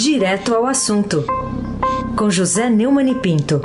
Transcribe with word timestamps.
Direto 0.00 0.54
ao 0.54 0.64
assunto, 0.64 1.26
com 2.16 2.30
José 2.30 2.70
Neumann 2.70 3.10
e 3.10 3.20
Pinto. 3.20 3.60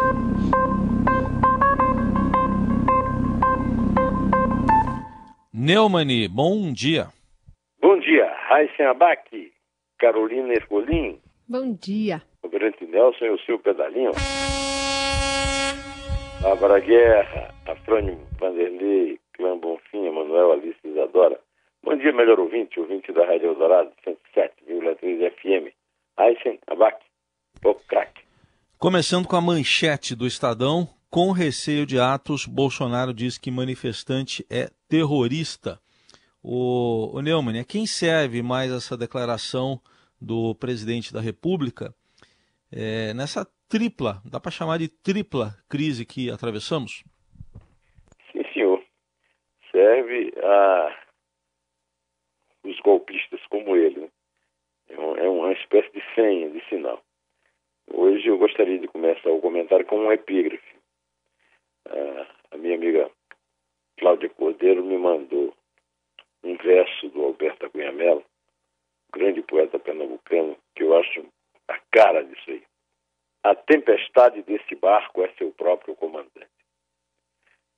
Neumani, 5.54 6.28
bom 6.28 6.74
dia. 6.74 7.10
Bom 7.80 8.00
dia, 8.00 8.26
Raíssen 8.50 8.88
Abac, 8.88 9.30
Carolina 10.00 10.54
Ercolim. 10.54 11.20
Bom 11.48 11.78
dia. 11.80 12.24
O 12.42 12.50
grande 12.50 12.84
Nelson 12.88 13.26
e 13.26 13.30
o 13.30 13.40
seu 13.42 13.60
pedalinho. 13.60 14.14
Bárbara 16.42 16.80
Guerra, 16.80 17.54
Afrânio 17.68 18.18
Vanderlei, 18.40 19.20
Clã 19.34 19.56
Bonfim, 19.56 20.08
Emanuel 20.08 20.54
Alice 20.54 20.80
Isadora. 20.84 21.40
Bom 21.84 21.96
dia, 21.96 22.12
melhor 22.12 22.40
ouvinte, 22.40 22.80
ouvinte 22.80 23.12
da 23.12 23.24
Rádio 23.24 23.50
Eldorado, 23.50 23.92
107,3 24.04 24.50
FM. 24.50 24.53
Aysen 26.18 26.60
Abac, 26.68 27.04
o 27.66 27.74
craque. 27.76 28.24
Começando 28.78 29.28
com 29.28 29.36
a 29.36 29.42
manchete 29.42 30.16
do 30.16 30.28
Estadão, 30.28 30.88
com 31.10 31.32
receio 31.32 31.86
de 31.86 32.00
atos, 32.00 32.46
Bolsonaro 32.46 33.14
diz 33.14 33.38
que 33.38 33.50
manifestante 33.50 34.46
é 34.50 34.70
terrorista. 34.88 35.80
O, 36.42 37.18
o 37.18 37.22
Neumann, 37.22 37.60
a 37.60 37.64
quem 37.64 37.86
serve 37.86 38.42
mais 38.42 38.72
essa 38.72 38.98
declaração 38.98 39.80
do 40.20 40.54
presidente 40.56 41.14
da 41.14 41.22
República 41.22 41.94
é, 42.72 43.14
nessa 43.14 43.48
tripla, 43.70 44.22
dá 44.26 44.40
para 44.40 44.52
chamar 44.52 44.78
de 44.80 44.88
tripla 44.88 45.56
crise 45.70 46.06
que 46.06 46.30
atravessamos? 46.30 47.04
Sim, 48.32 48.44
senhor. 48.54 48.84
Serve 49.72 50.34
a 50.44 51.00
os 52.64 52.80
golpistas 52.80 53.42
como 53.50 53.76
ele. 53.76 54.02
Né? 54.02 54.10
É, 54.94 55.26
é 55.26 55.30
uma 55.30 55.52
espécie 55.54 55.92
de 55.92 56.04
senha, 56.14 56.50
de 56.50 56.64
sinal. 56.70 57.02
Hoje 57.92 58.28
eu 58.28 58.38
gostaria 58.38 58.80
de 58.80 58.88
começar 58.88 59.30
o 59.30 59.42
comentário 59.42 59.86
com 59.86 59.98
um 59.98 60.12
epígrafe. 60.12 60.76
Ah, 61.88 62.28
a 62.52 62.58
minha 62.58 62.76
amiga 62.76 63.10
Cláudia 63.98 64.30
Cordeiro 64.30 64.84
me 64.84 64.98
mandou 64.98 65.54
um 66.44 66.56
verso 66.58 67.10
do 67.10 67.24
Alberto 67.24 67.70
Cunha 67.70 67.92
Mello, 67.92 68.24
grande 69.14 69.42
poeta 69.42 69.80
pernambucano, 69.80 70.58
que 70.76 70.84
eu 70.84 70.98
acho 70.98 71.26
a 71.68 71.78
cara 71.92 72.24
disso 72.24 72.52
aí. 72.52 72.64
A 73.44 73.56
tempestade 73.56 74.42
desse 74.44 74.76
barco 74.76 75.22
é 75.24 75.30
seu 75.34 75.52
próprio 75.52 75.96
comandante. 75.96 76.48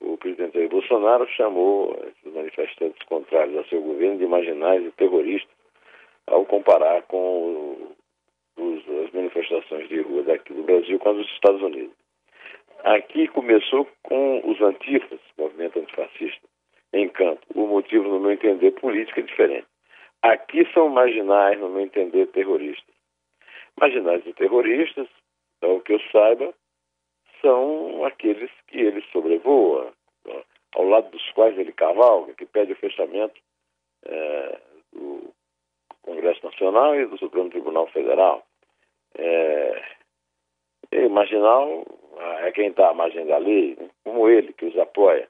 O 0.00 0.16
presidente 0.18 0.68
Bolsonaro 0.68 1.26
chamou 1.30 1.98
esses 2.06 2.32
manifestantes 2.32 3.02
contrários 3.06 3.56
ao 3.56 3.64
seu 3.66 3.80
governo 3.82 4.18
de 4.18 4.26
marginais 4.26 4.84
e 4.84 4.92
terroristas, 4.92 5.55
ao 6.26 6.44
comparar 6.44 7.02
com 7.02 7.94
os, 8.56 8.88
as 9.04 9.10
manifestações 9.12 9.88
de 9.88 10.00
rua 10.00 10.22
daqui 10.22 10.52
do 10.52 10.62
Brasil 10.62 10.98
com 10.98 11.10
as 11.10 11.16
dos 11.16 11.32
Estados 11.32 11.62
Unidos. 11.62 11.94
Aqui 12.84 13.28
começou 13.28 13.88
com 14.02 14.48
os 14.48 14.60
antifas, 14.60 15.20
movimento 15.38 15.78
antifascista, 15.78 16.46
em 16.92 17.08
campo. 17.08 17.44
O 17.54 17.66
motivo, 17.66 18.08
no 18.08 18.20
meu 18.20 18.32
entender, 18.32 18.72
político 18.72 19.20
é 19.20 19.22
diferente. 19.22 19.66
Aqui 20.22 20.66
são 20.72 20.88
marginais, 20.88 21.58
no 21.58 21.68
meu 21.68 21.80
entender, 21.80 22.26
terroristas. 22.28 22.94
Marginais 23.78 24.24
e 24.26 24.32
terroristas, 24.32 25.08
ao 25.62 25.80
que 25.80 25.92
eu 25.92 26.00
saiba, 26.12 26.54
são 27.40 28.04
aqueles 28.04 28.50
que 28.68 28.78
ele 28.78 29.02
sobrevoa, 29.12 29.92
ao 30.74 30.84
lado 30.84 31.10
dos 31.10 31.30
quais 31.32 31.58
ele 31.58 31.72
cavalga, 31.72 32.34
que 32.34 32.46
pede 32.46 32.72
o 32.72 32.76
fechamento 32.76 33.40
é, 34.04 34.60
do 34.92 35.34
Congresso 36.06 36.44
Nacional 36.44 36.94
e 36.94 37.04
do 37.06 37.18
Supremo 37.18 37.50
Tribunal 37.50 37.86
Federal. 37.88 38.46
É, 39.18 39.82
e 40.92 41.08
marginal 41.08 41.84
é 42.42 42.52
quem 42.52 42.68
está 42.68 42.90
à 42.90 42.94
margem 42.94 43.26
da 43.26 43.36
lei, 43.36 43.76
como 44.04 44.28
ele, 44.28 44.52
que 44.52 44.64
os 44.64 44.78
apoia. 44.78 45.28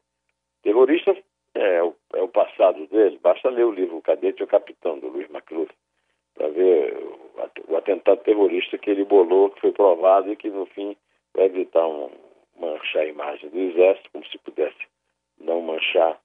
Terrorista 0.62 1.16
é 1.54 1.80
é 2.16 2.22
o 2.22 2.28
passado 2.28 2.86
dele, 2.86 3.18
basta 3.22 3.50
ler 3.50 3.64
o 3.64 3.72
livro 3.72 4.00
Cadete 4.02 4.40
e 4.40 4.44
o 4.44 4.48
Capitão, 4.48 4.98
do 4.98 5.08
Luiz 5.08 5.28
McCluth, 5.28 5.70
para 6.34 6.48
ver 6.48 6.96
o, 6.96 7.72
o 7.72 7.76
atentado 7.76 8.22
terrorista 8.22 8.78
que 8.78 8.90
ele 8.90 9.04
bolou, 9.04 9.50
que 9.50 9.60
foi 9.60 9.72
provado 9.72 10.32
e 10.32 10.36
que, 10.36 10.48
no 10.48 10.66
fim, 10.66 10.96
vai 11.34 11.46
evitar 11.46 11.86
um, 11.86 12.10
manchar 12.58 13.02
a 13.02 13.06
imagem 13.06 13.50
do 13.50 13.58
Exército, 13.58 14.10
como 14.12 14.26
se 14.26 14.38
pudesse 14.38 14.76
não 15.38 15.60
manchar. 15.60 16.18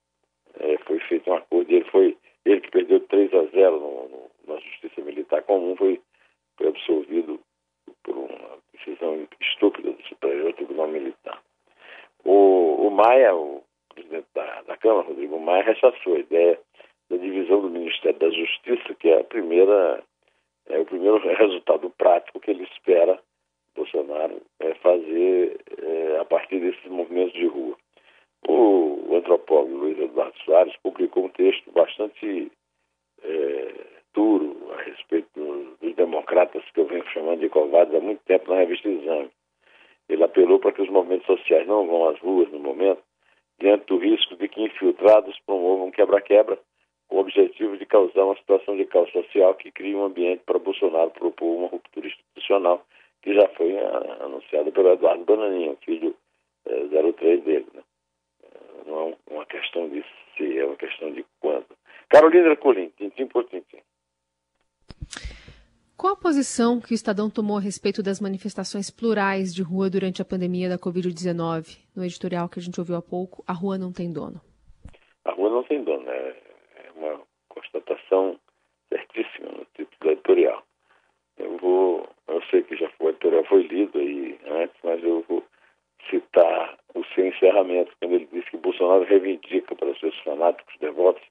É, 0.59 0.77
foi 0.79 0.99
feito 0.99 1.29
um 1.29 1.35
acordo, 1.35 1.71
ele 1.71 1.85
foi 1.85 2.17
ele 2.45 2.61
que 2.61 2.71
perdeu 2.71 2.99
3 3.01 3.33
a 3.33 3.43
0 3.45 3.79
no, 3.79 4.09
no, 4.09 4.20
na 4.47 4.57
Justiça 4.59 5.01
Militar 5.01 5.43
Comum, 5.43 5.75
foi, 5.75 6.01
foi 6.57 6.67
absolvido 6.67 7.39
por 8.03 8.17
uma 8.17 8.57
decisão 8.73 9.27
estúpida 9.39 9.91
do 9.91 10.03
Superior 10.03 10.53
Tribunal 10.53 10.87
Militar. 10.87 11.41
O, 12.23 12.87
o 12.87 12.91
Maia, 12.91 13.35
o 13.35 13.63
presidente 13.93 14.27
da, 14.33 14.61
da 14.61 14.77
Câmara, 14.77 15.07
Rodrigo 15.07 15.39
Maia, 15.39 15.63
rechaçou 15.63 16.15
a 16.15 16.19
ideia 16.19 16.59
da 17.09 17.17
divisão 17.17 17.61
do 17.61 17.69
Ministério 17.69 18.19
da 18.19 18.29
Justiça, 18.29 18.93
que 18.95 19.09
é 19.09 19.19
a 19.19 19.23
primeira 19.23 20.03
é 20.67 20.79
o 20.79 20.85
primeiro 20.85 21.17
resultado 21.17 21.89
prático 21.89 22.39
que 22.39 22.51
ele 22.51 22.63
espera 22.63 23.19
Bolsonaro 23.75 24.41
é 24.59 24.73
fazer 24.75 25.59
é, 25.77 26.19
a 26.19 26.25
partir 26.25 26.59
desses 26.59 26.85
movimentos 26.85 27.33
de 27.33 27.47
rua. 27.47 27.77
O, 28.47 29.11
o 29.11 29.15
antropólogo 29.15 29.75
Luiz 29.75 29.97
Eduardo 29.99 30.37
Soares 30.39 30.75
publicou 30.83 31.25
um 31.25 31.29
texto 31.29 31.71
bastante 31.71 32.51
é, 33.23 33.73
a 34.71 34.81
respeito 34.83 35.27
do, 35.35 35.77
dos 35.81 35.95
democratas 35.95 36.63
que 36.73 36.79
eu 36.79 36.85
venho 36.85 37.05
chamando 37.09 37.39
de 37.39 37.49
covardes 37.49 37.95
há 37.95 37.99
muito 37.99 38.21
tempo 38.25 38.49
na 38.49 38.59
revista 38.59 38.87
Exame. 38.87 39.29
Ele 40.09 40.23
apelou 40.23 40.59
para 40.59 40.71
que 40.71 40.81
os 40.81 40.89
movimentos 40.89 41.25
sociais 41.25 41.67
não 41.67 41.87
vão 41.87 42.09
às 42.09 42.19
ruas 42.19 42.49
no 42.51 42.59
momento, 42.59 43.01
diante 43.59 43.85
do 43.85 43.97
risco 43.97 44.35
de 44.35 44.47
que 44.47 44.61
infiltrados 44.61 45.39
promovam 45.45 45.91
quebra-quebra, 45.91 46.59
com 47.07 47.17
o 47.17 47.19
objetivo 47.19 47.77
de 47.77 47.85
causar 47.85 48.23
uma 48.23 48.35
situação 48.37 48.75
de 48.75 48.85
caos 48.85 49.11
social 49.11 49.53
que 49.55 49.71
crie 49.71 49.95
um 49.95 50.05
ambiente 50.05 50.43
para 50.45 50.59
Bolsonaro 50.59 51.11
propor 51.11 51.57
uma 51.57 51.67
ruptura 51.67 52.07
institucional 52.07 52.85
que 53.21 53.33
já 53.33 53.47
foi 53.49 53.77
anunciada 54.21 54.71
pelo 54.71 54.93
Eduardo 54.93 55.25
Bananinha, 55.25 55.75
filho 55.85 56.15
é, 56.65 57.11
03 57.13 57.43
dele. 57.43 57.67
Né? 57.73 57.81
Não 58.85 59.09
é 59.09 59.33
uma 59.33 59.45
questão 59.45 59.87
de 59.89 60.03
se, 60.35 60.57
é 60.57 60.65
uma 60.65 60.75
questão 60.75 61.11
de 61.11 61.25
quando. 61.39 61.67
Carolina 62.09 62.49
Ercolim, 62.49 62.89
tintim 62.97 63.27
por 63.27 63.45
tintim. 63.45 63.81
Qual 66.01 66.13
a 66.13 66.17
posição 66.17 66.81
que 66.81 66.93
o 66.93 66.95
Estadão 66.95 67.29
tomou 67.29 67.57
a 67.57 67.61
respeito 67.61 68.01
das 68.01 68.19
manifestações 68.19 68.89
plurais 68.89 69.53
de 69.53 69.61
rua 69.61 69.87
durante 69.87 70.19
a 70.19 70.25
pandemia 70.25 70.67
da 70.67 70.75
Covid-19? 70.75 71.77
No 71.95 72.03
editorial 72.03 72.49
que 72.49 72.57
a 72.57 72.61
gente 72.63 72.79
ouviu 72.79 72.95
há 72.95 73.03
pouco, 73.03 73.43
a 73.47 73.53
rua 73.53 73.77
não 73.77 73.93
tem 73.93 74.11
dono. 74.11 74.41
A 75.23 75.31
rua 75.31 75.51
não 75.51 75.61
tem 75.61 75.83
dono, 75.83 76.09
é, 76.09 76.35
é 76.85 76.91
uma 76.95 77.21
constatação 77.49 78.39
certíssima 78.89 79.49
no 79.51 79.63
título 79.75 79.97
do 80.01 80.09
editorial. 80.09 80.63
Eu 81.37 81.55
vou, 81.59 82.09
eu 82.29 82.41
sei 82.49 82.63
que 82.63 82.75
já 82.77 82.89
foi, 82.97 83.05
o 83.05 83.09
editorial 83.11 83.45
foi 83.45 83.61
lido 83.67 83.99
aí 83.99 84.39
antes, 84.47 84.77
mas 84.83 85.03
eu 85.03 85.23
vou 85.29 85.43
citar 86.09 86.79
o 86.95 87.05
seu 87.13 87.27
encerramento, 87.27 87.93
quando 87.99 88.13
ele 88.13 88.27
disse 88.33 88.49
que 88.49 88.57
Bolsonaro 88.57 89.03
reivindica 89.03 89.75
para 89.75 89.93
seus 89.99 90.17
fanáticos 90.21 90.73
devotos 90.79 91.21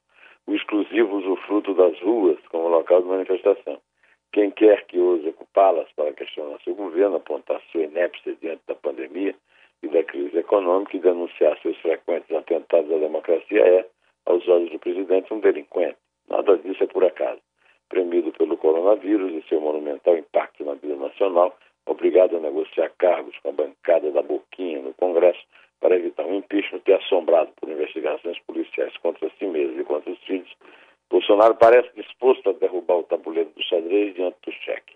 o 0.47 0.55
exclusivo 0.55 1.17
usufruto 1.17 1.73
das 1.73 1.99
ruas 1.99 2.39
como 2.47 2.69
local 2.69 3.01
de 3.01 3.09
manifestação. 3.09 3.81
Quem 4.33 4.49
quer 4.51 4.85
que 4.85 4.97
ouse 4.97 5.27
ocupá-las 5.27 5.91
para 5.91 6.13
questionar 6.13 6.57
seu 6.63 6.73
governo, 6.73 7.17
apontar 7.17 7.61
sua 7.71 7.83
inépcia 7.83 8.33
diante 8.41 8.61
da 8.65 8.75
pandemia 8.75 9.35
e 9.83 9.89
da 9.89 10.03
crise 10.03 10.37
econômica 10.37 10.95
e 10.95 10.99
denunciar 11.01 11.57
seus 11.59 11.77
frequentes 11.79 12.33
atentados 12.33 12.91
à 12.91 12.97
democracia 12.97 13.61
é, 13.61 13.85
aos 14.25 14.47
olhos 14.47 14.71
do 14.71 14.79
presidente, 14.79 15.33
um 15.33 15.39
delinquente. 15.39 15.97
Nada 16.29 16.57
disso 16.57 16.83
é 16.83 16.87
por 16.87 17.03
acaso. 17.03 17.41
Premido 17.89 18.31
pelo 18.31 18.55
coronavírus 18.55 19.33
e 19.33 19.47
seu 19.49 19.59
monumental 19.59 20.17
impacto 20.17 20.63
na 20.63 20.75
vida 20.75 20.95
nacional, 20.95 21.57
obrigado 21.85 22.37
a 22.37 22.39
negociar 22.39 22.89
cargos 22.97 23.37
com 23.39 23.49
a 23.49 23.51
bancada 23.51 24.11
da 24.11 24.21
Boquinha 24.21 24.81
no 24.81 24.93
Congresso 24.93 25.41
para 25.81 25.97
evitar 25.97 26.25
um 26.25 26.35
impeachment 26.35 26.81
e 26.87 26.93
assombrado 26.93 27.51
por 27.59 27.67
investigações 27.67 28.39
policiais 28.47 28.95
contra 28.97 29.29
si 29.37 29.45
mesmo 29.45 29.81
e 29.81 29.83
contra 29.83 30.09
os 30.09 30.19
filhos, 30.19 30.55
Bolsonaro 31.11 31.55
parece 31.55 31.93
disposto 31.93 32.49
a 32.49 32.53
derrubar 32.53 32.99
o 32.99 33.03
tabuleiro 33.03 33.49
do 33.49 33.61
xadrez 33.61 34.15
diante 34.15 34.37
do 34.45 34.51
cheque. 34.53 34.95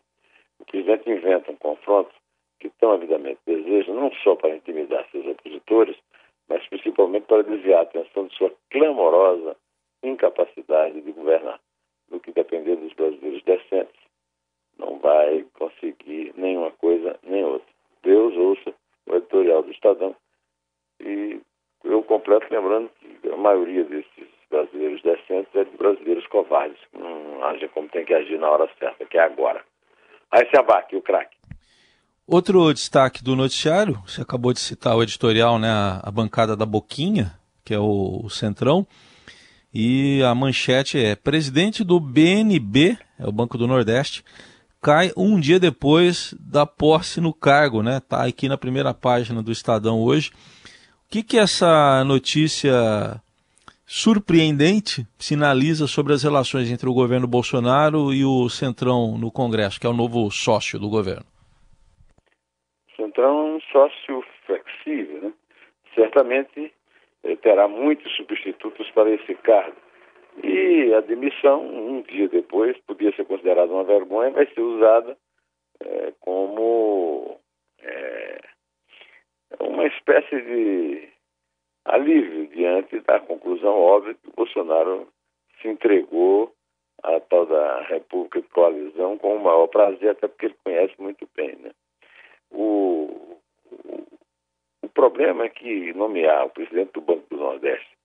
O 0.59 0.65
presidente 0.65 1.09
inventa 1.09 1.51
um 1.51 1.57
confronto 1.57 2.15
que 2.59 2.69
tão 2.79 2.93
avidamente 2.93 3.39
deseja, 3.45 3.91
não 3.93 4.09
só 4.23 4.35
para 4.35 4.55
intimidar 4.55 5.05
seus 5.11 5.27
opositores, 5.27 5.97
mas 6.47 6.65
principalmente 6.67 7.25
para 7.25 7.43
desviar 7.43 7.79
a 7.79 7.83
atenção 7.83 8.27
de 8.27 8.35
sua 8.35 8.53
clamorosa 8.71 9.57
incapacidade 10.01 11.01
de 11.01 11.11
governar. 11.11 11.59
No 12.09 12.19
que 12.21 12.31
depender 12.31 12.77
dos 12.77 12.93
brasileiros 12.93 13.43
decentes, 13.43 13.99
não 14.77 14.99
vai 14.99 15.45
conseguir 15.53 16.33
nenhuma 16.37 16.71
coisa 16.71 17.19
nem 17.23 17.43
outra. 17.43 17.67
Deus 18.03 18.35
ouça 18.37 18.73
o 19.07 19.15
editorial 19.15 19.63
do 19.63 19.71
Estadão 19.71 20.15
e 21.01 21.41
eu 21.83 22.03
completo 22.03 22.47
lembrando 22.49 22.89
que 23.21 23.29
a 23.29 23.35
maioria 23.35 23.83
desses 23.83 24.14
decentes 25.35 25.55
é 25.55 25.63
de 25.63 25.77
brasileiros 25.77 26.27
covardes, 26.27 26.79
não 26.93 27.43
agem 27.45 27.67
como 27.69 27.89
tem 27.89 28.05
que 28.05 28.13
agir 28.13 28.39
na 28.39 28.49
hora 28.49 28.69
certa, 28.79 29.05
que 29.05 29.17
é 29.17 29.23
agora. 29.23 29.61
Aí 30.31 30.47
se 30.49 30.57
abaque, 30.57 30.95
o 30.95 31.01
craque. 31.01 31.35
Outro 32.27 32.73
destaque 32.73 33.23
do 33.23 33.35
noticiário, 33.35 34.01
você 34.05 34.21
acabou 34.21 34.51
de 34.51 34.59
citar 34.59 34.95
o 34.95 35.03
editorial, 35.03 35.59
né, 35.59 35.69
a, 35.69 36.01
a 36.03 36.11
bancada 36.11 36.55
da 36.55 36.65
Boquinha, 36.65 37.33
que 37.63 37.73
é 37.73 37.79
o, 37.79 38.21
o, 38.23 38.29
Centrão, 38.29 38.87
e 39.73 40.23
a 40.23 40.33
manchete 40.33 40.97
é: 40.97 41.15
presidente 41.15 41.83
do 41.83 41.99
BNB, 41.99 42.97
é 43.19 43.27
o 43.27 43.31
Banco 43.31 43.57
do 43.57 43.67
Nordeste, 43.67 44.23
cai 44.81 45.11
um 45.15 45.39
dia 45.39 45.59
depois 45.59 46.33
da 46.39 46.65
posse 46.65 47.21
no 47.21 47.33
cargo, 47.33 47.83
né? 47.83 47.99
Tá 47.99 48.25
aqui 48.25 48.47
na 48.49 48.57
primeira 48.57 48.93
página 48.93 49.43
do 49.43 49.51
Estadão 49.51 50.01
hoje. 50.01 50.31
O 51.05 51.09
que 51.09 51.21
que 51.21 51.37
essa 51.37 52.03
notícia 52.03 53.21
surpreendente 53.85 55.05
sinaliza 55.17 55.87
sobre 55.87 56.13
as 56.13 56.23
relações 56.23 56.71
entre 56.71 56.89
o 56.89 56.93
governo 56.93 57.27
Bolsonaro 57.27 58.11
e 58.11 58.25
o 58.25 58.49
Centrão 58.49 59.17
no 59.17 59.31
Congresso, 59.31 59.79
que 59.79 59.85
é 59.85 59.89
o 59.89 59.93
novo 59.93 60.29
sócio 60.31 60.79
do 60.79 60.89
governo? 60.89 61.25
O 62.91 62.95
Centrão 62.95 63.39
é 63.39 63.55
um 63.55 63.61
sócio 63.71 64.23
flexível, 64.45 65.21
né? 65.21 65.33
Certamente 65.93 66.73
eh, 67.23 67.35
terá 67.37 67.67
muitos 67.67 68.13
substitutos 68.15 68.89
para 68.91 69.09
esse 69.11 69.35
cargo. 69.35 69.77
E 70.43 70.93
a 70.93 71.01
demissão, 71.01 71.65
um 71.65 72.01
dia 72.01 72.27
depois, 72.27 72.77
podia 72.85 73.15
ser 73.15 73.25
considerada 73.25 73.71
uma 73.71 73.83
vergonha, 73.83 74.31
vai 74.31 74.47
ser 74.47 74.61
usada 74.61 75.15
eh, 75.79 76.13
como 76.19 77.39
eh, 77.81 78.41
uma 79.59 79.85
espécie 79.85 80.41
de 80.41 81.14
alívio 81.85 82.47
diante 82.47 82.99
da 83.01 83.19
conclusão 83.19 83.73
óbvia 83.73 84.15
que 84.15 84.31
Bolsonaro 84.35 85.07
se 85.61 85.67
entregou 85.67 86.53
à 87.03 87.19
tal 87.19 87.45
da 87.45 87.81
República 87.83 88.41
de 88.41 88.47
Coalizão 88.49 89.17
com 89.17 89.35
o 89.35 89.43
maior 89.43 89.67
prazer, 89.67 90.11
até 90.11 90.27
porque 90.27 90.47
ele 90.47 90.57
conhece 90.63 90.93
muito 90.99 91.27
bem. 91.35 91.55
Né? 91.57 91.71
O, 92.51 93.37
o, 93.71 94.07
o 94.81 94.89
problema 94.89 95.45
é 95.45 95.49
que 95.49 95.93
nomear 95.93 96.45
o 96.45 96.49
presidente 96.49 96.93
do 96.93 97.01
Banco 97.01 97.25
do 97.29 97.37
Nordeste 97.37 97.95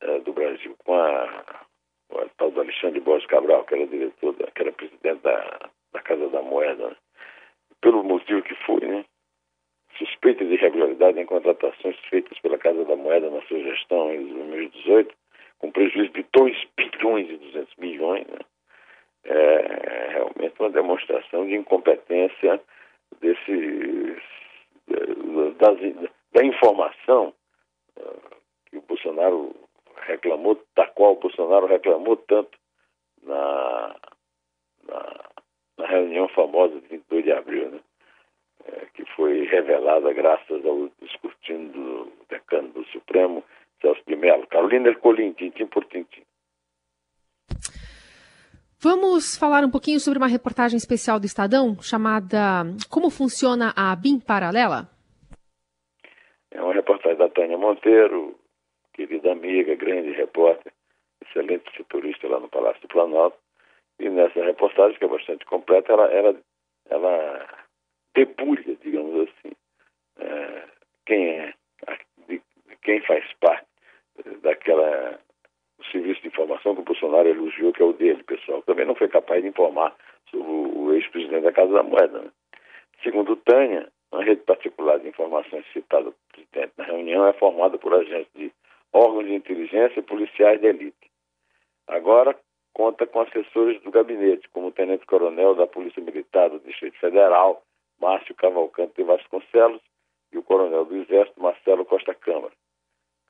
eh, 0.00 0.20
do 0.20 0.32
Brasil 0.32 0.74
com 0.84 0.94
a, 0.94 1.24
a 1.24 2.28
tal 2.36 2.50
do 2.50 2.60
Alexandre 2.60 3.00
Borges 3.00 3.28
Cabral, 3.28 3.64
que 3.64 3.74
era 3.74 3.86
diretor, 3.86 4.32
da, 4.34 4.50
que 4.50 4.62
era 4.62 4.72
presidente 4.72 5.20
da, 5.22 5.70
da 5.92 6.02
Casa 6.02 6.28
da 6.28 6.42
Moeda, 6.42 6.88
né? 6.88 6.96
pelo 7.80 8.02
motivo 8.02 8.42
que 8.42 8.54
foi, 8.66 8.80
né? 8.80 9.04
Suspeita 10.00 10.44
de 10.44 10.54
irregularidade 10.54 11.20
em 11.20 11.26
contratações 11.26 11.96
feitas 12.08 12.38
pela 12.40 12.58
Casa 12.58 12.84
da 12.84 12.96
Moeda 12.96 13.30
na 13.30 13.42
sua 13.42 13.60
gestão 13.60 14.12
em 14.12 14.24
2018, 14.32 15.14
com 15.58 15.70
prejuízo 15.70 16.12
de 16.12 16.24
2 16.32 16.56
bilhões 16.76 17.28
e 17.28 17.36
200 17.36 17.76
milhões, 17.76 18.26
né? 18.26 18.38
é 19.24 20.08
realmente 20.12 20.54
uma 20.58 20.70
demonstração 20.70 21.46
de 21.46 21.54
incompetência 21.54 22.60
desse, 23.20 24.16
das, 25.58 25.78
da 26.32 26.44
informação 26.44 27.34
uh, 27.98 28.30
que 28.70 28.78
o 28.78 28.82
Bolsonaro 28.82 29.54
reclamou, 30.06 30.58
da 30.74 30.86
qual 30.86 31.12
o 31.12 31.20
Bolsonaro 31.20 31.66
reclamou 31.66 32.16
tanto 32.16 32.58
na, 33.22 33.94
na, 34.88 35.24
na 35.76 35.86
reunião 35.86 36.26
famosa 36.28 36.80
de 36.80 36.88
22 36.88 37.24
de 37.24 37.32
abril, 37.32 37.70
né? 37.70 37.80
é, 38.66 38.86
que 38.94 39.04
foi 39.14 39.39
revelada 39.50 40.12
graças 40.12 40.64
ao 40.64 40.88
escrutínio 41.02 41.72
do 41.72 42.12
decano 42.28 42.68
do 42.68 42.84
Supremo, 42.86 43.44
Celso 43.80 44.02
de 44.06 44.16
Mello. 44.16 44.46
Carolina 44.46 44.88
Ercolim, 44.88 45.32
tintim 45.32 45.66
por 45.66 45.84
tintim. 45.86 46.22
Vamos 48.82 49.36
falar 49.36 49.62
um 49.62 49.70
pouquinho 49.70 50.00
sobre 50.00 50.18
uma 50.18 50.26
reportagem 50.26 50.78
especial 50.78 51.20
do 51.20 51.26
Estadão 51.26 51.76
chamada 51.82 52.64
Como 52.88 53.10
Funciona 53.10 53.74
a 53.76 53.94
BIM 53.94 54.18
Paralela? 54.18 54.88
É 56.50 56.62
uma 56.62 56.72
reportagem 56.72 57.18
da 57.18 57.28
Tânia 57.28 57.58
Monteiro, 57.58 58.38
querida 58.94 59.32
amiga, 59.32 59.74
grande 59.74 60.12
repórter, 60.12 60.72
excelente 61.20 61.70
setorista 61.76 62.26
lá 62.26 62.40
no 62.40 62.48
Palácio 62.48 62.80
do 62.80 62.88
Planalto. 62.88 63.36
E 63.98 64.08
nessa 64.08 64.42
reportagem, 64.42 64.98
que 64.98 65.04
é 65.04 65.08
bastante 65.08 65.44
completa, 65.44 65.92
ela, 65.92 66.06
ela, 66.06 66.34
ela 66.88 67.46
debulha, 68.14 68.76
digamos 68.82 69.28
assim, 69.28 69.52
é, 70.18 70.64
quem 71.06 71.40
é, 71.40 71.54
de, 72.28 72.42
quem 72.82 73.00
faz 73.02 73.24
parte 73.40 73.66
daquela 74.42 75.18
serviço 75.90 76.20
de 76.22 76.28
informação 76.28 76.74
que 76.74 76.80
o 76.80 76.84
Bolsonaro 76.84 77.28
elogiou, 77.28 77.72
que 77.72 77.82
é 77.82 77.84
o 77.84 77.92
dele, 77.92 78.22
pessoal. 78.22 78.62
Também 78.62 78.86
não 78.86 78.94
foi 78.94 79.08
capaz 79.08 79.42
de 79.42 79.48
informar 79.48 79.94
sobre 80.30 80.48
o 80.48 80.92
ex-presidente 80.94 81.42
da 81.42 81.52
Casa 81.52 81.72
da 81.72 81.82
Moeda. 81.82 82.20
Né? 82.20 82.30
Segundo 83.02 83.36
Tânia, 83.36 83.90
uma 84.12 84.24
rede 84.24 84.42
particular 84.42 84.98
de 84.98 85.08
informações 85.08 85.64
citada 85.72 86.04
pelo 86.04 86.14
presidente 86.32 86.72
na 86.76 86.84
reunião 86.84 87.26
é 87.26 87.32
formada 87.34 87.78
por 87.78 87.94
agentes 87.94 88.32
de 88.34 88.52
órgãos 88.92 89.26
de 89.26 89.34
inteligência 89.34 90.00
e 90.00 90.02
policiais 90.02 90.60
de 90.60 90.66
elite. 90.66 91.10
Agora 91.86 92.36
conta 92.72 93.06
com 93.06 93.20
assessores 93.20 93.80
do 93.82 93.90
gabinete, 93.90 94.48
como 94.50 94.68
o 94.68 94.72
tenente-coronel 94.72 95.54
da 95.54 95.66
Polícia 95.66 96.02
Militar 96.02 96.50
do 96.50 96.60
Distrito 96.60 96.98
Federal, 96.98 97.62
Márcio 98.00 98.34
Cavalcante 98.34 98.94
de 98.96 99.04
Vasconcelos, 99.04 99.82
e 100.32 100.38
o 100.38 100.42
coronel 100.42 100.84
do 100.84 100.96
Exército, 100.96 101.42
Marcelo 101.42 101.84
Costa 101.84 102.14
Câmara. 102.14 102.52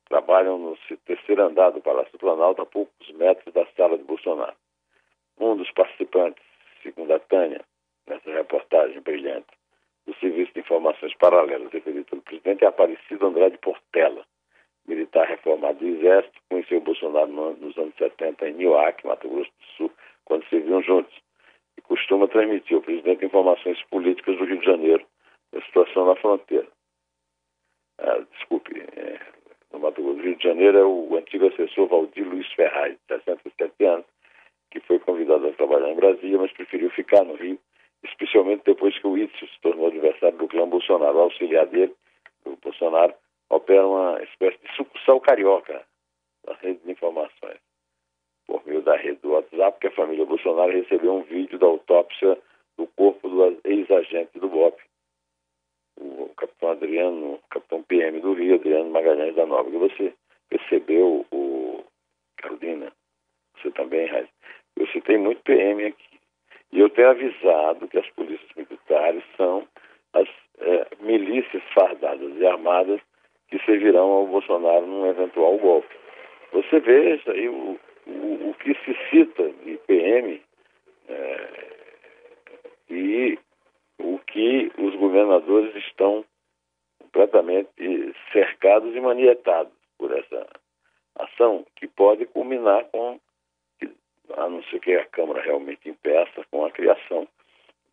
Trabalham 0.09 0.59
no 0.59 0.77
terceiro 1.07 1.43
andar 1.43 1.71
do 1.71 1.81
Palácio 1.81 2.13
do 2.13 2.19
Planalto, 2.19 2.63
a 2.63 2.67
poucos 2.67 3.11
metros 3.13 3.53
da 3.55 3.65
sala 3.77 3.97
de 3.97 4.05
Bolsonaro. 4.05 4.57
Um 5.39 5.57
dos 5.57 5.71
participantes, 5.71 6.43
segundo 6.83 7.13
a 7.13 7.19
Tânia, 7.19 7.65
nessa 8.07 8.31
reportagem 8.31 9.01
brilhante, 9.01 9.49
do 10.07 10.15
Serviço 10.17 10.53
de 10.53 10.61
Informações 10.61 11.15
Paralelas 11.15 11.73
referido 11.73 12.05
pelo 12.05 12.23
presidente, 12.23 12.65
é 12.65 12.69
Aparecido 12.69 13.27
Andrade 13.27 13.57
Portela, 13.59 14.27
militar 14.87 15.27
reformado 15.27 15.79
do 15.79 15.87
Exército, 15.87 16.41
conheceu 16.51 16.81
Bolsonaro 16.81 17.29
nos 17.29 17.79
anos 17.79 17.95
70 17.97 18.49
em 18.49 18.55
Nioaque, 18.55 19.07
Mato 19.07 19.29
Grosso 19.29 19.51
do 19.51 19.67
Sul, 19.77 19.93
quando 20.25 20.49
serviam 20.49 20.83
juntos 20.83 21.15
costuma 21.83 22.29
transmitir 22.29 22.77
ao 22.77 22.83
presidente 22.83 23.25
informações 23.25 23.83
políticas 23.85 24.37
do 24.37 24.45
Rio 24.45 24.59
de 24.59 24.67
Janeiro 24.67 25.05
da 25.53 25.61
situação 25.63 26.07
na 26.07 26.17
fronteira. 26.17 26.67
Ah, 27.99 28.25
desculpe, 28.33 28.81
é, 28.81 29.21
no 29.73 29.79
Mato 29.79 30.03
Grosso 30.03 30.17
do 30.19 30.23
Rio 30.23 30.37
de 30.37 30.43
Janeiro 30.43 30.79
é 30.79 30.85
o 30.85 31.17
antigo 31.17 31.47
assessor 31.47 31.89
Valdir 31.89 32.27
Luiz 32.27 32.51
Ferraz, 32.53 32.97
de 33.09 33.23
67 33.25 33.85
anos, 33.85 34.07
que 34.71 34.81
foi 34.81 34.99
convidado 35.01 35.47
a 35.47 35.53
trabalhar 35.53 35.91
em 35.91 35.97
Brasília, 35.97 36.39
mas 36.39 36.53
preferiu 36.53 36.91
ficar 36.91 37.25
no 37.25 37.35
Rio, 37.35 37.59
especialmente 38.05 38.63
depois 38.65 38.99
que 38.99 39.07
o 39.07 39.19
Itzel 39.19 39.49
se 39.49 39.61
tornou 39.61 39.89
adversário 39.89 40.39
do 40.39 40.49
clã 40.49 40.69
Bolsonaro. 40.69 41.19
O 41.19 41.23
auxiliar 41.23 41.67
dele, 41.67 41.95
o 42.45 42.57
Bolsonaro, 42.57 43.15
opera 43.51 43.87
uma 43.87 44.23
espécie 44.23 44.59
de 44.59 44.75
sucursal 44.77 45.21
carioca 45.21 45.85
da 46.45 46.55
rede 46.55 46.81
de 46.85 46.93
informações 46.93 47.61
por 48.51 48.67
meio 48.67 48.83
da 48.83 48.97
rede 48.97 49.21
do 49.23 49.31
WhatsApp, 49.31 49.79
que 49.79 49.87
a 49.87 49.93
família 49.93 50.27
Bolsonaro 50.27 50.73
recebeu 50.73 51.15
um 51.15 51.23
vídeo 51.23 51.57
da 51.57 51.67
autópsia 51.67 52.37
do 52.77 52.85
corpo 52.97 53.29
do 53.29 53.61
ex-agente 53.63 54.41
do 54.41 54.49
BOP, 54.49 54.77
o 56.01 56.29
capitão 56.37 56.71
Adriano, 56.71 57.39
capitão 57.49 57.81
PM 57.85 58.19
do 58.21 58.33
Rio, 58.33 58.57
Adriano 58.57 58.91
Magalhães 58.91 59.37
da 59.37 59.47
Nova. 59.47 59.71
E 59.71 59.77
você 59.77 60.13
percebeu, 60.49 61.25
o 61.31 61.85
Carolina, 62.39 62.91
você 63.57 63.71
também, 63.71 64.07
Raiz, 64.07 64.29
eu 64.77 64.87
citei 64.89 65.17
muito 65.17 65.43
PM 65.43 65.85
aqui. 65.85 66.19
E 66.73 66.81
eu 66.81 66.91
tenho 66.91 67.11
avisado 67.11 67.87
que 67.87 67.99
as 67.99 68.09
polícias 68.11 68.51
militares 68.57 69.23
são 69.37 69.65
as 70.13 70.29
é, 70.59 70.87
milícias 71.01 71.63
fardadas 71.73 72.37
e 72.37 72.47
armadas 72.47 73.01
que 73.49 73.63
servirão 73.65 74.11
ao 74.11 74.27
Bolsonaro 74.27 74.87
num 74.87 75.07
eventual 75.07 75.57
golpe. 75.59 75.95
Você 76.53 76.81
veja 76.81 77.31
aí 77.31 77.49
o 77.49 77.79
cita 79.11 79.51
de 79.65 79.77
PM 79.87 80.41
é, 81.09 81.49
e 82.89 83.39
o 83.99 84.19
que 84.21 84.73
os 84.79 84.95
governadores 84.97 85.75
estão 85.77 86.25
completamente 86.99 87.69
cercados 88.33 88.95
e 88.95 89.01
manietados 89.01 89.73
por 89.99 90.17
essa 90.17 90.47
ação, 91.17 91.67
que 91.77 91.87
pode 91.87 92.25
culminar 92.27 92.85
com, 92.87 93.21
a 94.37 94.49
não 94.49 94.63
ser 94.65 94.81
que 94.81 94.95
a 94.95 95.05
Câmara 95.07 95.43
realmente 95.43 95.89
impeça, 95.89 96.45
com 96.51 96.65
a 96.65 96.71
criação 96.71 97.29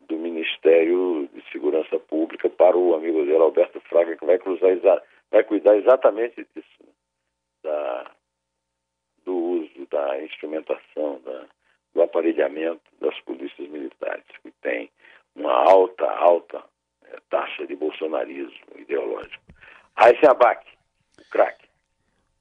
do 0.08 0.16
Ministério 0.16 1.28
de 1.34 1.42
Segurança 1.52 1.98
Pública 1.98 2.48
para 2.48 2.76
o 2.76 2.94
amigo 2.94 3.24
dele, 3.24 3.36
Alberto 3.36 3.80
Fraga, 3.80 4.16
que 4.16 4.24
vai, 4.24 4.38
cruzar, 4.38 5.02
vai 5.30 5.44
cuidar 5.44 5.76
exatamente 5.76 6.46
disso, 6.54 6.78
né? 6.80 6.92
da 7.64 8.10
da 9.90 10.22
instrumentação, 10.22 11.20
da, 11.24 11.44
do 11.94 12.02
aparelhamento 12.02 12.82
das 13.00 13.18
polícias 13.20 13.68
militares, 13.68 14.24
que 14.42 14.52
tem 14.62 14.90
uma 15.34 15.52
alta, 15.52 16.04
alta 16.04 16.62
é, 17.04 17.18
taxa 17.30 17.66
de 17.66 17.76
bolsonarismo 17.76 18.52
ideológico. 18.76 19.42
Aí 19.96 20.18
se 20.18 20.26
abaque, 20.26 20.70
craque. 21.30 21.66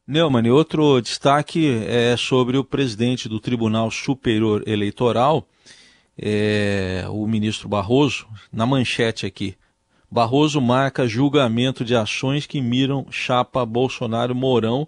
Neumann, 0.07 0.49
outro 0.49 1.01
destaque 1.01 1.83
é 1.85 2.15
sobre 2.15 2.57
o 2.57 2.63
presidente 2.63 3.27
do 3.27 3.41
Tribunal 3.41 3.91
Superior 3.91 4.63
Eleitoral, 4.65 5.45
é, 6.17 7.03
o 7.09 7.27
ministro 7.27 7.67
Barroso, 7.67 8.25
na 8.51 8.65
manchete 8.65 9.25
aqui. 9.25 9.57
Barroso 10.09 10.61
marca 10.61 11.05
julgamento 11.05 11.83
de 11.83 11.93
ações 11.93 12.47
que 12.47 12.61
miram 12.61 13.05
chapa 13.11 13.65
Bolsonaro-Mourão. 13.65 14.87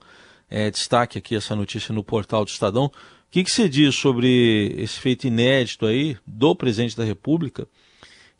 É, 0.49 0.71
destaque 0.71 1.17
aqui 1.17 1.35
essa 1.35 1.55
notícia 1.55 1.93
no 1.93 2.03
portal 2.03 2.43
do 2.43 2.49
Estadão. 2.49 2.85
O 2.85 2.91
que, 3.31 3.43
que 3.43 3.69
diz 3.69 3.93
sobre 3.93 4.73
esse 4.77 4.99
feito 4.99 5.27
inédito 5.27 5.85
aí 5.85 6.17
do 6.25 6.55
presidente 6.55 6.97
da 6.97 7.03
República 7.03 7.67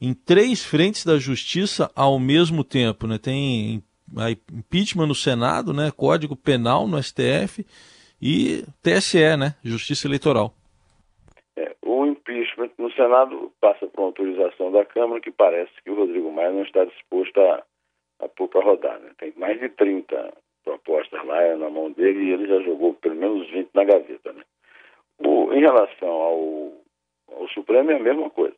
em 0.01 0.13
três 0.13 0.66
frentes 0.66 1.06
da 1.06 1.20
justiça 1.20 1.92
ao 1.96 2.18
mesmo 2.18 2.63
tempo? 2.63 3.06
Né? 3.06 3.20
Tem 3.20 3.84
impeachment 4.51 5.06
no 5.06 5.13
Senado, 5.13 5.74
né? 5.74 5.92
Código 5.96 6.36
Penal 6.36 6.88
no 6.88 7.01
STF 7.01 7.63
e 8.20 8.63
TSE, 8.82 9.38
né? 9.38 9.56
Justiça 9.63 10.08
Eleitoral. 10.08 10.54
É, 11.56 11.75
o 11.86 12.08
impeachment 12.08 12.72
no 12.80 12.92
Senado 12.94 13.51
passa 13.62 13.86
por 13.86 14.01
uma 14.01 14.08
autorização 14.08 14.72
da 14.72 14.84
Câmara 14.86 15.22
que 15.22 15.32
parece 15.32 15.72
que 15.84 15.92
o 15.92 15.96
Rodrigo 15.96 16.32
Maia 16.32 16.51
não 16.51 16.63
está 16.63 16.84
disposto 16.86 17.39
a, 17.39 17.63
a 18.22 18.28
pôr 18.28 18.48
para 18.48 18.66
rodar. 18.66 19.00
Né? 19.00 19.12
Tem 19.20 19.34
mais 19.38 19.60
de 19.60 19.70
30 19.70 20.34
propostas 20.69 21.25
lá 21.25 21.55
na 21.55 21.69
mão 21.69 21.91
dele 21.91 22.25
e 22.25 22.31
ele 22.31 22.47
já 22.47 22.59
jogou 22.61 22.93
pelo 22.93 23.15
menos 23.15 23.49
20 23.49 23.69
na 23.73 23.83
gaveta. 23.83 24.33
Né? 24.33 24.43
O, 25.17 25.51
em 25.53 25.61
relação 25.61 26.09
ao, 26.09 26.73
ao 27.33 27.47
Supremo 27.49 27.91
é 27.91 27.95
a 27.95 27.99
mesma 27.99 28.29
coisa. 28.29 28.55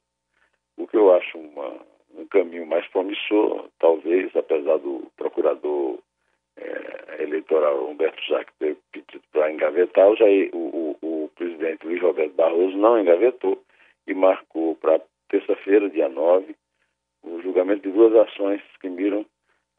O 0.77 0.87
que 0.87 0.97
eu 0.97 1.13
acho 1.13 1.37
uma, 1.37 1.77
um 2.15 2.25
caminho 2.27 2.65
mais 2.65 2.85
promissor, 2.87 3.69
talvez, 3.79 4.35
apesar 4.35 4.77
do 4.77 5.09
procurador 5.15 5.99
é, 6.57 7.23
eleitoral 7.23 7.85
Humberto 7.85 8.21
Jacques 8.27 8.53
ter 8.59 8.77
pedido 8.91 9.23
para 9.31 9.51
engavetar, 9.51 10.09
o, 10.09 10.15
o, 10.53 10.97
o, 11.01 11.23
o, 11.23 11.29
presidente 11.35 11.85
Luiz 11.85 12.01
Roberto 12.01 12.33
Barroso 12.33 12.77
não 12.77 12.99
engavetou 12.99 13.61
e 14.05 14.13
marcou 14.13 14.75
para 14.75 14.99
terça-feira, 15.29 15.89
dia 15.89 16.09
9, 16.09 16.55
o 17.23 17.41
julgamento 17.41 17.83
de 17.83 17.95
duas 17.95 18.13
ações 18.27 18.61
que 18.81 18.89
miram 18.89 19.25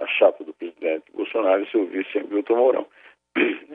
a 0.02 0.06
chapa 0.08 0.44
do 0.44 0.52
presidente 0.54 1.04
Bolsonaro 1.12 1.62
e 1.62 1.70
seu 1.70 1.86
vice 1.86 2.18
Hamilton 2.18 2.56
Mourão. 2.56 2.86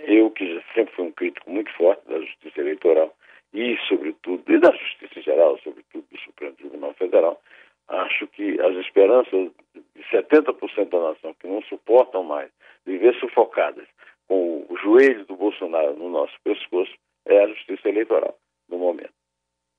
Eu, 0.06 0.30
que 0.32 0.62
sempre 0.74 0.94
fui 0.94 1.06
um 1.06 1.12
crítico 1.12 1.50
muito 1.50 1.72
forte 1.74 2.08
da 2.08 2.20
justiça 2.20 2.62
eleitoral 2.62 3.14
e, 3.54 3.78
sobretudo, 3.88 4.44
e 4.52 4.60
da 4.60 4.72
justiça 4.72 5.22
geral, 5.22 5.58
sobretudo 5.60 6.06
do 6.12 6.20
Supremo 6.20 6.56
Tribunal 6.56 6.94
Federal, 6.94 7.42
acho 7.88 8.28
que 8.28 8.60
as 8.62 8.76
esperanças 8.76 9.52
de 9.74 10.04
70% 10.12 10.90
da 10.90 11.12
nação 11.12 11.34
que 11.34 11.48
não 11.48 11.62
suportam 11.64 12.24
mais 12.24 12.52
viver 12.86 13.16
sufocadas 13.16 13.88
com 14.28 14.66
o 14.70 14.78
joelho 14.78 15.26
do 15.26 15.36
Bolsonaro 15.36 15.96
no 15.96 16.10
nosso 16.10 16.34
pescoço 16.44 16.94
é 17.26 17.44
a 17.44 17.48
justiça 17.48 17.90
eleitoral 17.90 18.38
no 18.70 18.78
momento. 18.78 19.14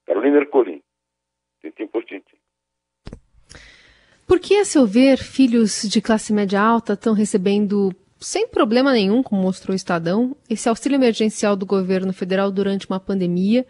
Carolina 0.06 0.38
Ercolim, 0.38 0.82
tintim 1.60 1.86
por 1.86 2.04
tintim. 2.04 2.37
Por 4.28 4.38
que, 4.38 4.56
a 4.56 4.64
seu 4.66 4.86
ver, 4.86 5.16
filhos 5.16 5.88
de 5.88 6.02
classe 6.02 6.34
média 6.34 6.60
alta 6.60 6.92
estão 6.92 7.14
recebendo, 7.14 7.88
sem 8.20 8.46
problema 8.46 8.92
nenhum, 8.92 9.22
como 9.22 9.40
mostrou 9.40 9.72
o 9.72 9.74
Estadão, 9.74 10.36
esse 10.50 10.68
auxílio 10.68 10.96
emergencial 10.96 11.56
do 11.56 11.64
governo 11.64 12.12
federal 12.12 12.52
durante 12.52 12.86
uma 12.86 13.00
pandemia, 13.00 13.64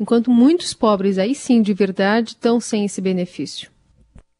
enquanto 0.00 0.28
muitos 0.28 0.74
pobres, 0.74 1.16
aí 1.16 1.32
sim, 1.32 1.62
de 1.62 1.72
verdade, 1.72 2.30
estão 2.30 2.58
sem 2.58 2.84
esse 2.84 3.00
benefício? 3.00 3.70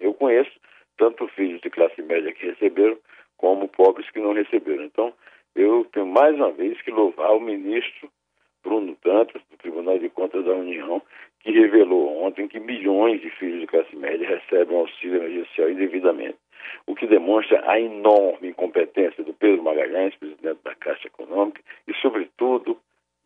Eu 0.00 0.12
conheço 0.12 0.50
tanto 0.98 1.28
filhos 1.28 1.60
de 1.60 1.70
classe 1.70 2.02
média 2.02 2.32
que 2.32 2.46
receberam, 2.46 2.98
como 3.36 3.68
pobres 3.68 4.10
que 4.10 4.18
não 4.18 4.34
receberam. 4.34 4.82
Então, 4.82 5.12
eu 5.54 5.86
tenho 5.92 6.06
mais 6.06 6.34
uma 6.34 6.50
vez 6.50 6.82
que 6.82 6.90
louvar 6.90 7.30
o 7.30 7.40
ministro 7.40 8.10
Bruno 8.62 8.96
Dantas, 9.04 9.42
do 9.50 9.56
Tribunal 9.56 9.98
de 9.98 10.08
Contas 10.08 10.44
da 10.44 10.52
União, 10.52 11.02
que 11.40 11.50
revelou 11.50 12.22
ontem 12.22 12.48
que 12.48 12.60
milhões 12.60 13.20
de 13.20 13.30
filhos 13.30 13.60
de 13.60 13.66
classe 13.66 13.94
média 13.96 14.28
recebem 14.28 14.76
auxílio 14.76 15.16
emergencial 15.16 15.70
indevidamente, 15.70 16.38
o 16.86 16.94
que 16.94 17.06
demonstra 17.06 17.62
a 17.68 17.80
enorme 17.80 18.48
incompetência 18.48 19.24
do 19.24 19.32
Pedro 19.32 19.62
Magalhães, 19.62 20.14
presidente 20.16 20.58
da 20.62 20.74
Caixa 20.74 21.06
Econômica, 21.06 21.60
e, 21.88 21.94
sobretudo, 21.94 22.78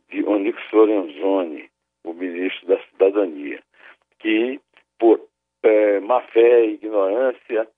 de 0.09 0.25
Onyx 0.25 0.59
Lorenzoni, 0.73 1.69
o 2.05 2.13
ministro 2.13 2.67
da 2.69 2.79
Cidadania, 2.85 3.61
que, 4.19 4.61
por 4.99 5.21
é, 5.63 5.99
má 6.01 6.21
fé, 6.21 6.67
ignorância 6.67 7.69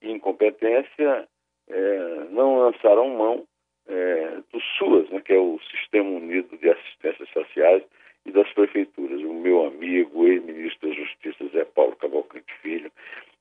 e 0.00 0.10
incompetência, 0.10 1.28
é, 1.68 2.26
não 2.30 2.58
lançaram 2.58 3.08
mão 3.10 3.44
é, 3.88 4.38
do 4.52 4.60
SUAS, 4.78 5.08
né, 5.10 5.20
que 5.20 5.32
é 5.32 5.38
o 5.38 5.58
Sistema 5.70 6.08
Unido 6.08 6.56
de 6.56 6.70
Assistências 6.70 7.28
Sociais, 7.30 7.82
e 8.24 8.30
das 8.30 8.50
prefeituras. 8.52 9.20
O 9.20 9.34
meu 9.34 9.66
amigo, 9.66 10.26
ex-ministro 10.26 10.88
da 10.88 10.94
Justiça, 10.94 11.48
Zé 11.48 11.64
Paulo 11.64 11.96
Cavalcante 11.96 12.52
Filho, 12.60 12.90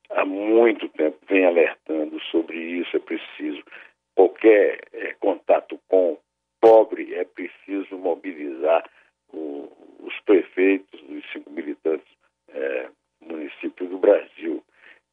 há 0.09 0.25
muito 0.25 0.89
tempo 0.89 1.17
vem 1.27 1.45
alertando 1.45 2.19
sobre 2.31 2.57
isso. 2.57 2.95
É 2.95 2.99
preciso 2.99 3.63
qualquer 4.15 4.81
é, 4.93 5.13
contato 5.19 5.79
com 5.87 6.17
pobre, 6.59 7.13
é 7.15 7.23
preciso 7.23 7.97
mobilizar 7.97 8.87
o, 9.33 9.71
os 9.99 10.19
prefeitos 10.21 11.01
dos 11.01 11.23
cinco 11.31 11.49
militantes 11.49 12.07
é, 12.49 12.87
municípios 13.21 13.89
do 13.89 13.97
Brasil. 13.97 14.63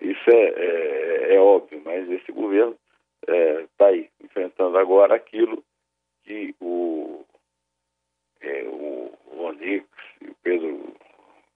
Isso 0.00 0.30
é, 0.30 0.34
é, 0.34 1.34
é 1.34 1.40
óbvio, 1.40 1.80
mas 1.84 2.08
esse 2.10 2.30
governo 2.32 2.76
está 3.22 3.86
é, 3.86 3.88
aí, 3.88 4.10
enfrentando 4.22 4.67
agora 4.78 5.14
aquilo 5.14 5.62
que 6.24 6.54
o, 6.60 7.24
é, 8.40 8.62
o, 8.64 9.12
Onix 9.38 9.86
e 10.20 10.26
o 10.26 10.36
Pedro 10.42 10.94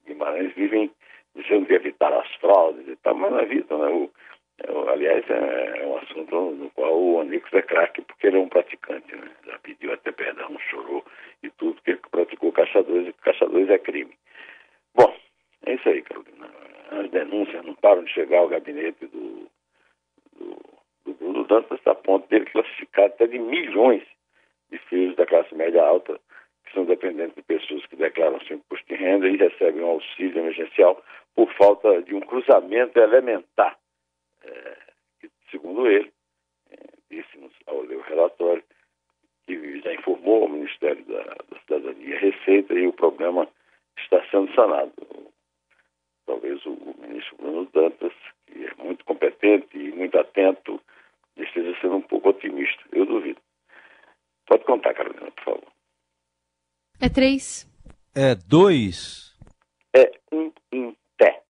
Guimarães 0.07 0.55
vivem 0.55 0.91
dizendo 1.35 1.67
que 1.67 1.75
evitar 1.75 2.13
as 2.13 2.29
fraudes 2.37 2.87
e 2.87 2.97
tal, 2.97 3.15
mas 3.15 3.33
na 3.33 3.45
vida, 3.45 3.77
né? 3.77 3.89
O, 3.89 4.11
é, 4.59 4.93
aliás, 4.93 5.25
é, 5.31 5.83
é, 5.83 5.87
um 5.87 5.97
assunto 5.99 6.51
no 6.53 6.71
qual 6.71 6.95
o 6.95 7.15
Onix 7.17 7.53
é 7.53 7.63
craque, 7.63 8.03
porque 8.03 8.27
ele 8.27 8.39
é 8.39 8.41
um 8.41 8.49
praticante, 8.49 9.15
né? 9.15 9.31
Já 9.47 9.59
pediu 9.59 9.93
até 9.93 10.13
perdão, 10.13 10.59
chorou 10.71 11.05
e 11.43 11.51
tudo, 11.51 11.75
porque 11.75 11.97
praticou 12.11 12.53
2 12.53 13.09
e 13.09 13.47
2 13.47 13.71
é 13.71 13.79
crime. 13.79 14.15
Bom, 14.95 15.15
é 15.67 15.75
isso 15.75 15.89
aí, 15.89 16.03
Carolina. 16.03 16.51
As 16.91 17.11
denúncias 17.11 17.65
não 17.65 17.75
param 17.77 18.05
de 18.05 18.13
chegar 18.13 18.39
ao 18.39 18.49
gabinete 18.49 19.07
do, 19.07 19.22
Dantas, 21.53 21.81
a 21.87 21.95
ponto 21.95 22.27
dele 22.29 22.47
classificar 22.47 23.07
até 23.07 23.27
de 23.27 23.39
milhões 23.39 24.03
de 24.71 24.79
filhos 24.79 25.15
da 25.17 25.27
classe 25.27 25.55
média 25.55 25.83
alta 25.83 26.19
que 26.65 26.73
são 26.73 26.87
dependentes 26.87 27.35
de 27.35 27.43
pessoas 27.43 27.85
que 27.87 27.97
declaram 27.97 28.41
seu 28.41 28.57
imposto 28.57 28.87
de 28.87 28.95
renda 28.95 29.29
e 29.29 29.37
recebem 29.37 29.83
um 29.83 29.91
auxílio 29.91 30.39
emergencial 30.39 31.03
por 31.35 31.53
falta 31.55 32.01
de 32.03 32.15
um 32.15 32.21
cruzamento 32.21 32.99
elementar. 32.99 33.77
É, 34.45 34.77
que, 35.21 35.31
segundo 35.51 35.87
ele, 35.87 36.11
é, 36.71 36.77
disse-nos 37.11 37.53
ao 37.67 37.83
ler 37.83 37.99
o 37.99 38.03
relatório, 38.03 38.65
que 39.47 39.81
já 39.81 39.93
informou 39.93 40.47
o 40.47 40.49
Ministério 40.49 41.05
da, 41.05 41.23
da 41.23 41.61
Cidadania 41.61 42.15
e 42.15 42.19
Receita 42.19 42.73
e 42.75 42.87
o 42.87 42.93
problema 42.95 43.47
está 43.99 44.25
sendo 44.31 44.55
sanado 44.55 44.93
talvez 46.33 46.65
o 46.67 46.95
ministro 46.99 47.37
Bruno 47.37 47.69
Dantas, 47.73 48.13
que 48.47 48.65
é 48.65 48.75
muito 48.83 49.05
competente 49.05 49.77
e 49.77 49.93
muito 49.93 50.19
atento, 50.19 50.81
esteja 51.37 51.79
sendo 51.81 51.97
um 51.97 52.03
pouco 52.03 52.31
otimista. 52.31 52.83
Eu 52.93 53.07
duvido. 53.07 53.41
Pode 54.47 54.65
contar, 54.65 54.95
Carolina, 54.95 55.31
por 55.31 55.45
favor. 55.45 55.73
É 57.03 57.09
três. 57.09 57.67
É 58.15 58.33
dois. 58.37 59.32